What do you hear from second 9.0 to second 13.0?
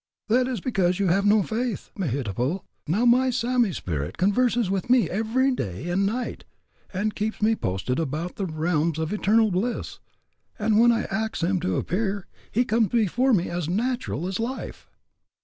eternal bliss, and when I ax him to appear, he comes